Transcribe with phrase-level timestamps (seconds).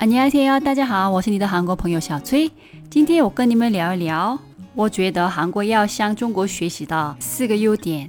[0.00, 2.50] 안녕하세요，大家好，我是你的韩国朋友小崔。
[2.90, 4.38] 今天我跟你们聊一聊，
[4.74, 8.08] 我觉得韩国要向中国学习的四个优点。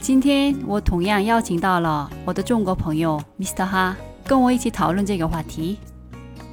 [0.02, 3.66] 今天我同样邀请到了我的中国朋友 Mr.
[3.66, 3.96] 哈，
[4.26, 5.78] 跟我一起讨论这个话题。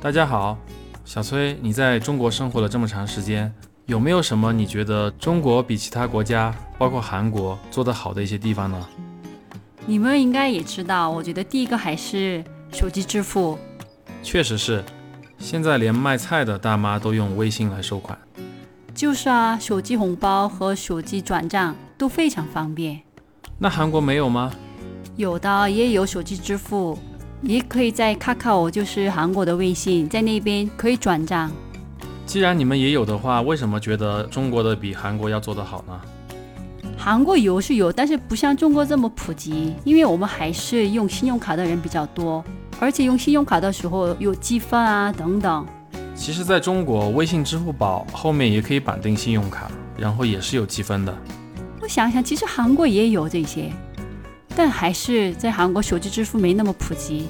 [0.00, 0.56] 大家好，
[1.04, 3.52] 小崔，你在中国生活了这么长时间，
[3.87, 8.83] 有没有什么你觉得中国比其他国家，包括韩国做得好的一些地方呢？
[9.85, 13.59] 你们应该也知道，我觉得第一个还是手机支付。
[14.23, 14.83] 确实是，
[15.37, 18.17] 现在连卖菜的大妈都用微信来收款。
[18.95, 22.99] 就是啊，手机红包和手机转账都非常方便。
[23.59, 24.51] 那韩国没有吗？
[25.15, 26.97] 有的也有手机支付，
[27.43, 31.51] 也可以在 Kakao，就是韩国的微信，在那边可以转账。
[32.25, 36.01] 既然你们也有的话，为什么觉得中国的比韩国要做得好呢？
[36.97, 42.43] 韩国有是有，但是不像中国这么普及，因为我们还是用信用卡的人比较多，
[42.79, 45.65] 而且用信用卡的时候有积分啊等等。
[46.15, 51.15] 其实，在中国，微信、支付宝后面也可以绑定信用卡，然后也是有积分的。
[51.81, 53.71] 我想想，其实韩国也有这些，
[54.55, 57.27] 但还是在韩国手机支付没那么普及。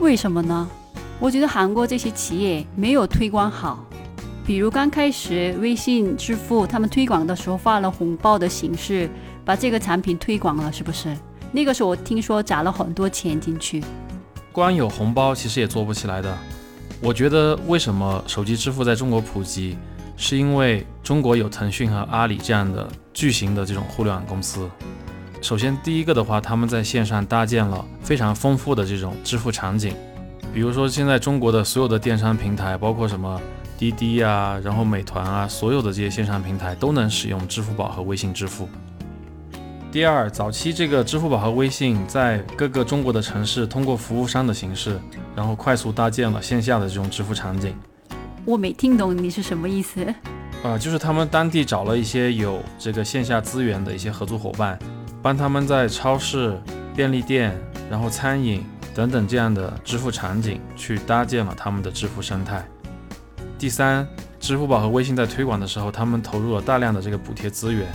[0.00, 0.68] 为什么呢？
[1.20, 3.84] 我觉得韩国这些企业没有推广好。
[4.44, 9.08] 比如刚开始微信支付他们推广的时候，发了红包的形式，
[9.44, 11.16] 把这个产品推广了，是不是？
[11.52, 13.82] 那个时候我听说砸了很多钱进去。
[14.50, 16.36] 光有红包其实也做不起来的。
[17.00, 19.76] 我觉得为什么手机支付在中国普及？
[20.16, 24.68] 是因为中国有腾讯和阿里这样的巨型的这种互联网公司。
[25.40, 29.94] 首先，第一个的话，他们在线上搭建了非常丰富的这种支付场景。
[30.52, 33.40] 比如说，现在中国的所有的电商平台，包括什么
[33.82, 38.68] 滴滴啊，然后美团啊，所有的这些线上平台都能使用支付宝和微信支付。
[39.90, 45.00] 第二，早期这个支付宝和微信在各个中国的城市通过服务商的形式，
[45.34, 47.74] 然后快速搭建了线下的这种支付场景。
[48.44, 50.06] 我没听懂你是什么意思，
[50.62, 54.78] 啊，就是他们当地找了一些有这个线下资源的一些合作伙伴，
[55.20, 56.56] 帮他们在超市、
[56.94, 58.64] 便利店、然后餐饮
[58.94, 62.64] 等等这样的支付场景去搭建了他们的支付生态。
[63.62, 64.04] 第三，
[64.40, 67.86] 支付宝和微信在推广的时候，他们投入了大量的这个补贴资源，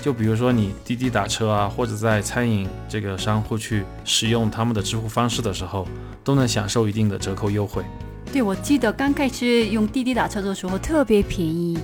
[0.00, 5.86] 就比如说你滴滴打车啊，或者在餐饮这个商户去使用他们的支付方式的时候，
[6.24, 7.84] 都能享受一定的折扣优惠。
[8.32, 11.78] 对，我记得刚开始用滴滴打车的时候特别便宜。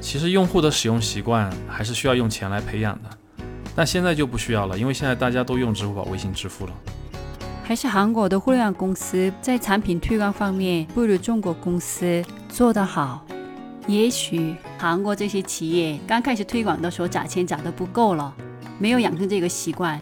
[0.00, 3.08] 其实用户的使用习惯还是需要用钱来培养的，
[3.76, 6.72] 但现在就不需要了，因为现在大家都用支付宝、微信支付了。
[7.66, 13.24] 还是韩国的互联网公司在产品推广方面不如中国公司做得好。
[13.86, 18.34] 也许韩国这些企业刚开始推广的时候砸钱砸得不够了，
[18.78, 19.98] 没有养成这个习惯。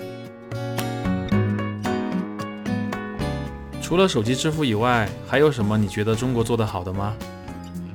[3.81, 7.15] 除了手机支付以外，还有什么你觉得中国做得好的吗？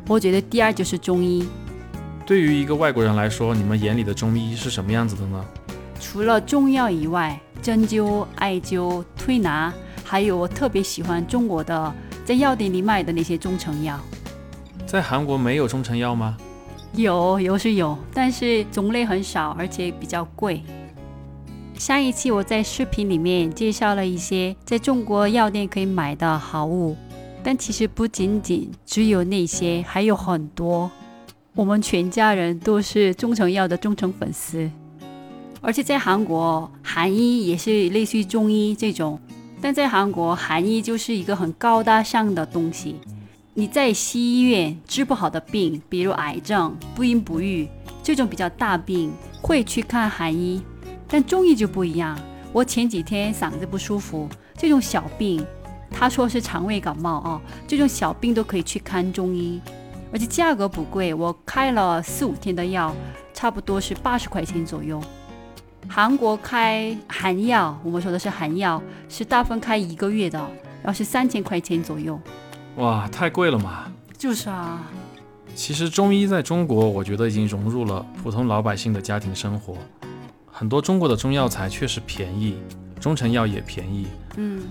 [0.08, 1.46] 我觉得第二就是中医。
[2.26, 5.46] 对于一个外国人来说，你们眼里的中医是什么样子的呢？
[6.00, 9.74] 除了中药以外，针灸、艾灸、推拿，
[10.06, 11.94] 还有我特别喜欢中国的
[12.24, 14.00] 在药店里卖的那些中成药。
[14.86, 16.38] 在韩国没有中成药吗？
[16.94, 20.64] 有，有是有，但是种类很少，而且比较贵。
[21.78, 26.96] 上一期我在视频里面介绍了一些在中国药店可以买的好物，
[27.44, 30.90] 但其实不仅仅只有那些，还有很多。
[31.54, 34.72] 我们全家人都是中成药的忠诚粉丝，
[35.68, 39.20] 而且在韩国，韩医也是类似于中医这种，
[39.60, 42.96] 但在韩国，韩医就是一个很高大上的东西。
[43.54, 47.68] 你在西医院治不好的病，比如癌症、不孕不育
[48.02, 49.12] 这种比较大病，
[49.42, 50.62] 会去看韩医。
[51.06, 52.18] 但中医就不一样。
[52.54, 55.46] 我前几天嗓子不舒服，这种小病，
[55.92, 59.60] 他说是肠胃感冒啊，这种小病都可以去看中医，
[60.14, 61.14] 而且价格不贵。
[61.14, 62.96] 我开了四五天的药，
[63.34, 65.04] 差不多是八十块钱左右。
[65.90, 70.38] 韩国开韩药，我们说的是韩药，是大分开一个月的，
[70.84, 72.20] 然后是三千块钱左右。
[72.76, 73.92] 哇，太贵了嘛！
[74.18, 74.84] 就是啊。
[75.56, 79.76] 其实中医在中国，我觉得已经融入了普通老百姓的家庭生活。
[80.46, 82.58] 很多中国的中药材确实便宜，
[83.00, 84.64] 中成药也便宜，嗯，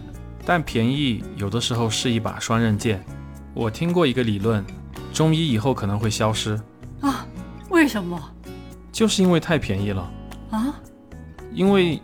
[0.45, 3.05] 但便宜有的时候是一把双刃剑。
[3.53, 4.65] 我听过一个理论，
[5.13, 6.61] 中医以后可能会消失
[7.01, 7.27] 啊？
[7.71, 8.21] 为什么？
[8.93, 10.11] 就是因为太便宜了
[10.51, 10.75] 啊？
[11.53, 12.01] 因为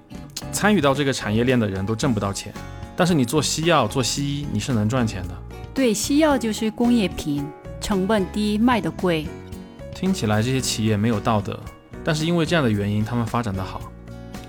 [0.50, 2.52] 参与到这个产业链的人都挣不到钱，
[2.96, 5.34] 但是你做西药、做西医，你是能赚钱的。
[5.74, 7.46] 对，西药就是工业品，
[7.80, 9.26] 成本低，卖的贵。
[9.94, 11.58] 听起来这些企业没有道德。
[12.04, 13.80] 但是因为这样的原因，他们发展的好。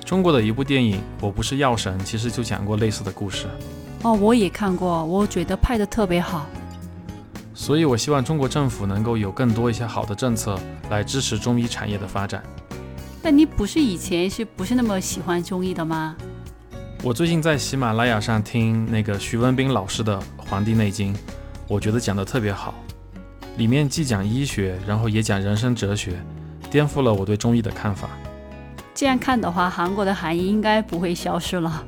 [0.04, 3.46] 中国的一部电影《我不是药神》其实就讲过类似的故事。
[4.02, 6.46] 哦，我也看过，我觉得拍的特别好。
[7.54, 10.60] 所以，我希望中国政府能够有更多一些好的政策
[10.90, 12.44] 来支持中医产业的发展。
[13.26, 16.14] 那你不是以前是不是那么喜欢中医的吗？
[17.02, 21.16] 我最近在喜马拉雅上听那个徐文斌老师的《黄帝内经》，
[21.66, 22.74] 我觉得讲的特别好，
[23.56, 26.22] 里面既讲医学，然后也讲人生哲学，
[26.70, 28.10] 颠覆了我对中医的看法。
[28.94, 31.82] 这样看的话，韩国的韩医应该不会消失了。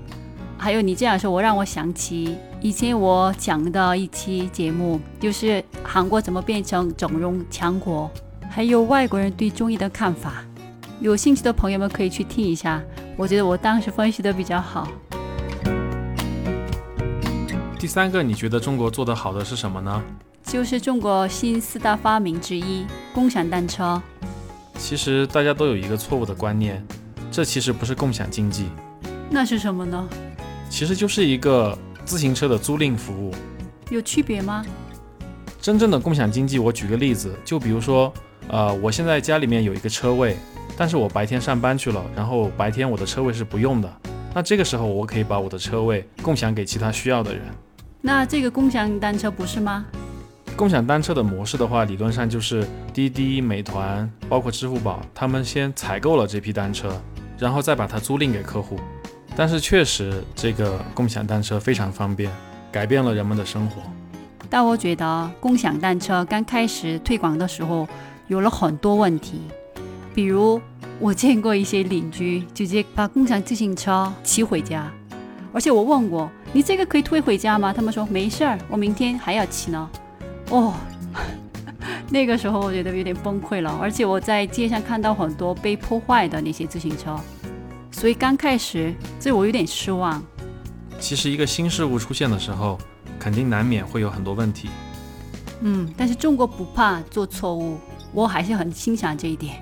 [0.57, 8.09] 还有你这样说，我让我想起以前我讲的一期节目，就是韩国怎么变成整容强国，
[8.49, 10.41] 还有外国人对中医的看法。
[11.01, 12.81] 有兴趣的朋友们可以去听一下，
[13.17, 14.87] 我觉得我当时分析的比较好。
[17.77, 20.01] 第三个，你觉得中国做得好的是什么呢？
[20.43, 24.01] 就是中国新四大发明之一——共享单车。
[24.77, 26.83] 其实大家都有一个错误的观念，
[27.29, 28.69] 这其实不是共享经济，
[29.29, 30.07] 那是什么呢？
[30.69, 33.33] 其实就是一个自行车的租赁服务。
[33.89, 34.65] 有区别吗？
[35.61, 38.13] 真正的共享经济，我举个例子，就比如说，
[38.47, 40.37] 呃，我现在家里面有一个车位，
[40.77, 43.91] 但是我白天上班去了，然后白天我的车位是不用的，
[44.33, 47.43] 那这个时候我可以把我的车位共享给其他需要的人。
[48.01, 49.85] 那这个共享单车不是吗？
[50.55, 56.89] 共享单车的模式的话，理论上就是滴滴、美团，包括支付宝，他们先采购了这批单车，
[57.37, 58.79] 然后再把它租赁给客户。
[59.35, 62.31] 但是确实，这个共享单车非常方便，
[62.71, 63.81] 改变了人们的生活。
[64.49, 67.85] 但我觉得共享单车刚开始推广的时候
[68.27, 69.41] 有了很多问题，
[70.15, 70.61] 比如
[70.97, 74.89] 我见过一些邻居直接把共享自行车骑回家，
[75.51, 77.73] 而且我问过你这个可以推回家吗？
[77.73, 79.89] 他们说没事儿，我明天还要骑呢。
[80.51, 80.73] 哦，
[82.09, 87.19] 那个时候我觉得有点崩溃了，而且我在街上看到很多被破坏的那些自行车，
[87.91, 90.23] 所以刚开始这我有点失望。
[90.97, 92.79] 其实一个新事物出现的时候，
[93.19, 94.69] 肯定难免会有很多问题。
[95.59, 97.77] 嗯，但是中国不怕做错误，
[98.13, 99.61] 我还是很欣赏这一点。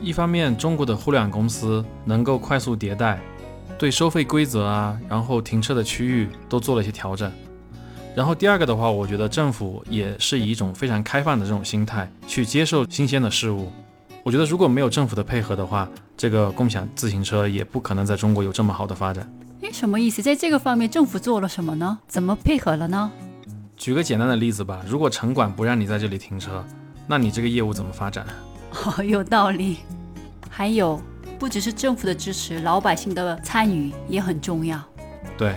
[0.00, 3.20] 一方面，中国的互联网公司能够快速迭代，
[3.78, 7.30] 对收费规则啊，然后停车的区域都做了一些调整。
[8.16, 13.70] 然后第二个的话，我觉得政府也是以一种非常开放的这种心态去接受新鲜的事物。
[14.22, 19.30] 我觉得如果没有政府的配合的话，这个共享自行车也不可能在中国有这么好的发展。
[19.60, 20.20] 诶，什么意思？
[20.22, 21.98] 在这个方面，政府做了什么呢？
[22.08, 23.10] 怎么配合了呢？
[23.76, 26.64] 举个简单的例子吧，如果城管不让你在这里停车，
[27.06, 28.26] 那你这个业务怎么发展？
[28.72, 29.78] 哦， 有道理。
[30.48, 31.00] 还有，
[31.38, 34.80] 不只是政府的支持，老百姓的参与也很重要。
[35.38, 35.54] 对。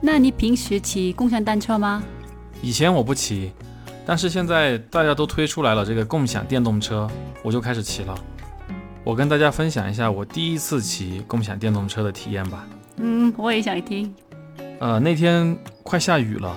[0.00, 2.02] 那你平时骑共享单车吗？
[2.62, 3.52] 以前我不骑，
[4.06, 7.06] 但是现在大家都推出来了这个共享电动车，
[7.42, 8.14] 我就开始骑了。
[9.04, 12.66] 我跟大家分享一下我第一次骑共享电动车的体验吧。
[12.96, 14.14] 嗯，我也想听。
[14.78, 16.56] 呃，那天快下雨了，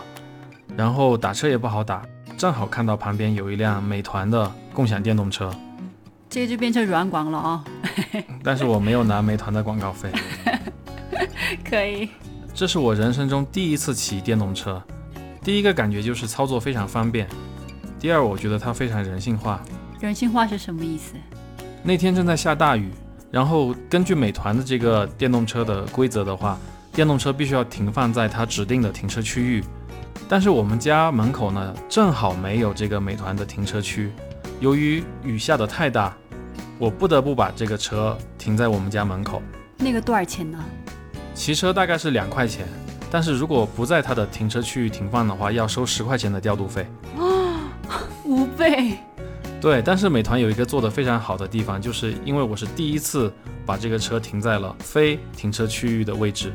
[0.77, 2.01] 然后打车也不好打，
[2.37, 5.53] 正好看到旁边有一辆美团的共享电动车，
[6.33, 7.63] 这就变成软广了啊。
[8.43, 10.09] 但是我没有拿美团的广告费。
[11.63, 12.09] 可以。
[12.55, 14.81] 这是我人生中第一次骑电动车，
[15.43, 17.27] 第一个感觉就是操作非常方便，
[17.99, 19.61] 第二我觉得它非常人性化。
[19.99, 21.13] 人性化是什么意思？
[21.83, 22.89] 那天正在下大雨，
[23.29, 26.57] 然后根据美团的这个电动车的规则的话，
[26.91, 29.63] 电动车必须要停放在它指定的停车区域，
[30.27, 34.11] 但是我们家门口呢正好没有这个美团的停车区，
[34.59, 36.15] 由于雨下的太大，
[36.79, 39.41] 我不得不把这个车停在我们家门口。
[39.77, 40.63] 那个多少钱呢？
[41.33, 42.67] 骑车大概是两块钱，
[43.09, 46.87] 但是如果不在它的停车区域停放的话，要收十块钱的调度费。
[47.17, 47.73] 啊，
[48.25, 48.97] 五倍。
[49.59, 53.33] 对，但是美团有一个做得非常好的地方，就是因为我是第一次
[53.65, 56.51] 把这个车停在了非停车区域的位置，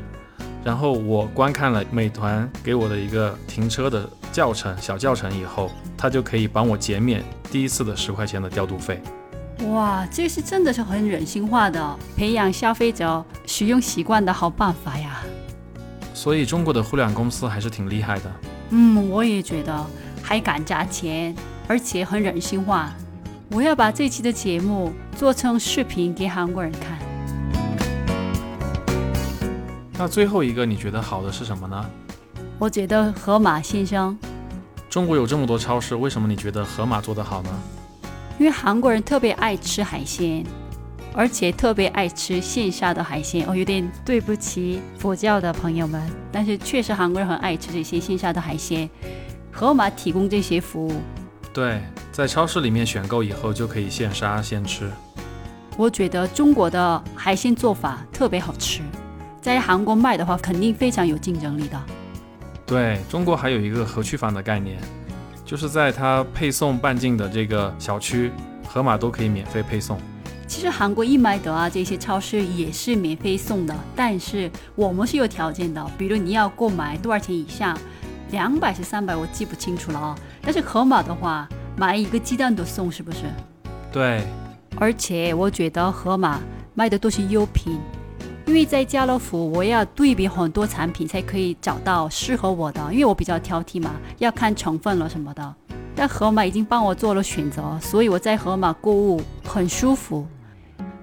[0.63, 9.01] 然后我观看了美团给我的一个停车的教程小教程以后，它就可以帮我减免第一次的十块钱的调度费。
[9.67, 15.21] 哇，这是真的是很人性化的培养消费者使用习惯的好办法呀！
[16.13, 18.31] 所以中国的互联网公司还是挺厉害的。
[18.69, 19.85] 嗯，我也觉得，
[20.23, 21.35] 还敢砸钱，
[21.67, 22.91] 而且很人性化。
[23.51, 26.97] 我要把这期的节目做成视频给韩国人看。
[29.97, 31.85] 那最后一个你觉得好的是什么呢？
[32.57, 34.17] 我觉得盒马先生。
[34.89, 37.49] 中国有这么多超市，为什么你觉得盒马做得好呢？
[38.39, 40.45] 因为韩国人特别爱吃海鲜，
[41.13, 43.45] 而且特别爱吃线下的海鲜。
[43.45, 48.89] 哦，有点对不起佛教的朋友们，但是确实韩国人很爱吃这些线下的海鲜。
[49.51, 50.93] 盒马提供这些服务。
[51.53, 51.81] 对，
[52.13, 54.89] 在超市里面选购以后就可以现杀现吃。
[55.75, 58.79] 我觉得中国的海鲜做法特别好吃，
[59.41, 61.81] 在韩国卖的话肯定非常有竞争力的。
[62.65, 64.79] 对中国还有一个河区房的概念，
[65.49, 68.31] 就是在它配送半径的这个小区，
[68.67, 69.97] 盒马都可以免费配送。
[70.45, 77.75] 其实韩国易买得啊这些超市也是免费送的，但是我们是有条件的，比如你要购买多少钱以下，
[78.29, 80.15] 两百是三百，我记不清楚了啊。
[80.43, 83.21] 但是盒马的话，买一个鸡蛋都送，是不是？
[83.91, 84.21] 对，
[84.77, 86.39] 而且我觉得盒马
[86.75, 87.79] 卖的都是优品，
[88.49, 95.55] 因为在家乐福我要对比很多产品才可以找到适合我的，因为我比较挑剔嘛，要看成分了什么的。
[95.95, 100.25] 但盒马已经帮我做了选择，所以我在盒马购物很舒服。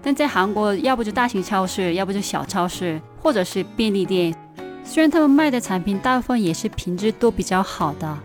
[0.03, 4.35] 但在韩国，要不就大型超市，要不就小超市，或者是便利店。
[4.83, 8.19] 虽然他们卖的产品大部分也是品质都比较好的，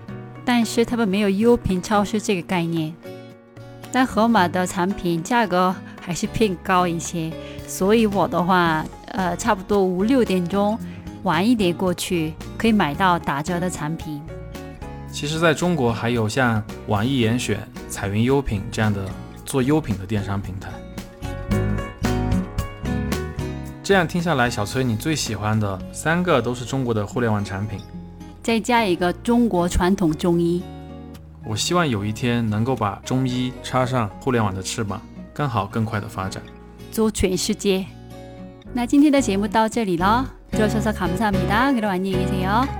[0.44, 2.92] 但是他们没有优品超市这个概念。
[3.92, 7.31] 但盒马的产品价格还是偏高一些，
[7.67, 10.77] 所以我的话，呃，差不多五六点钟
[11.24, 14.20] 晚一点过去，可以买到打折的产品。
[15.12, 19.05] 其实在中国还有像网易严选、彩云优品这样的
[19.46, 20.70] 做优品的电商平台。
[23.84, 27.79] 这样听下来，小崔，你最喜欢的三个都是中国的互联网产品，
[28.41, 30.63] 再加一个中国传统中医。
[31.43, 35.01] 我希望有一天能够把中医插上互联网的翅膀，
[35.33, 36.43] 更好更快的发展，
[36.91, 37.85] 做全世界。
[38.73, 42.80] 那今天的节目到这里了，들어주셔서감사합니다그럼안녕히계세요